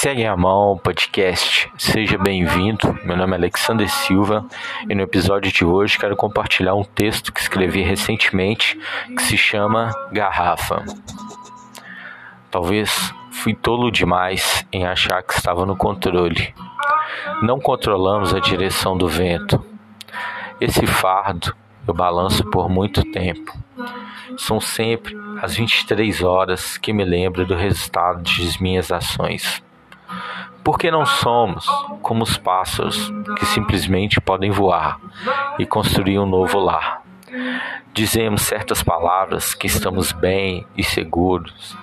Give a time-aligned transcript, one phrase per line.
[0.00, 1.68] Segue a mão podcast.
[1.76, 2.96] Seja bem-vindo.
[3.02, 4.46] Meu nome é Alexander Silva
[4.88, 8.78] e no episódio de hoje quero compartilhar um texto que escrevi recentemente
[9.08, 10.84] que se chama Garrafa.
[12.48, 16.54] Talvez fui tolo demais em achar que estava no controle.
[17.42, 19.60] Não controlamos a direção do vento.
[20.60, 21.52] Esse fardo
[21.88, 23.52] eu balanço por muito tempo.
[24.36, 29.60] São sempre as 23 horas que me lembro do resultado de minhas ações.
[30.62, 31.66] Porque não somos
[32.02, 34.98] como os pássaros que simplesmente podem voar
[35.58, 37.02] e construir um novo lar.
[37.92, 41.76] Dizemos certas palavras que estamos bem e seguros,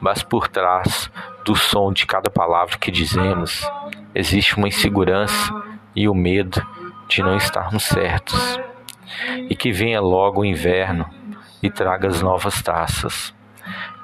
[0.00, 1.10] mas por trás
[1.44, 3.66] do som de cada palavra que dizemos
[4.14, 5.52] existe uma insegurança
[5.94, 6.64] e o medo
[7.08, 8.58] de não estarmos certos.
[9.48, 11.08] E que venha logo o inverno
[11.62, 13.34] e traga as novas taças,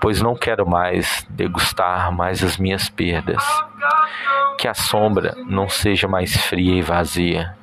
[0.01, 3.45] pois não quero mais degustar mais as minhas perdas.
[4.59, 7.55] Que a sombra não seja mais fria e vazia,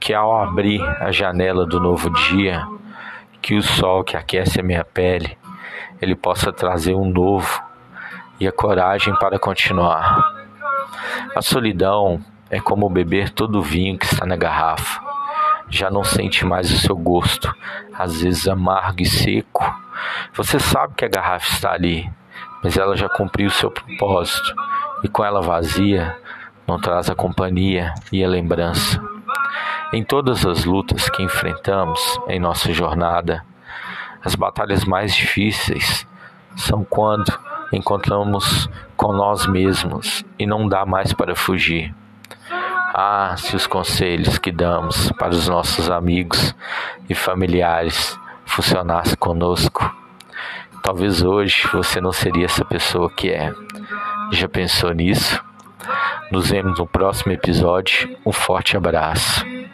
[0.00, 2.66] que ao abrir a janela do novo dia,
[3.40, 5.36] que o sol que aquece a minha pele,
[6.00, 7.62] ele possa trazer um novo
[8.38, 10.20] e a coragem para continuar.
[11.34, 15.06] A solidão é como beber todo o vinho que está na garrafa
[15.68, 17.52] já não sente mais o seu gosto,
[17.92, 19.64] às vezes amargo e seco.
[20.34, 22.10] Você sabe que a garrafa está ali,
[22.62, 24.54] mas ela já cumpriu o seu propósito,
[25.02, 26.16] e com ela vazia,
[26.66, 29.00] não traz a companhia e a lembrança.
[29.92, 33.44] Em todas as lutas que enfrentamos em nossa jornada,
[34.24, 36.06] as batalhas mais difíceis
[36.56, 37.32] são quando
[37.72, 41.94] encontramos com nós mesmos e não dá mais para fugir.
[42.92, 46.54] Ah, se os conselhos que damos para os nossos amigos
[47.08, 48.18] e familiares
[48.56, 49.94] funcionassem conosco,
[50.82, 53.52] talvez hoje você não seria essa pessoa que é.
[54.32, 55.44] Já pensou nisso?
[56.32, 58.16] Nos vemos no próximo episódio.
[58.24, 59.44] Um forte abraço.